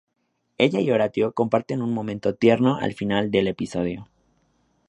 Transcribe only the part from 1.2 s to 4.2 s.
comparten un momento tierno al final del episodio.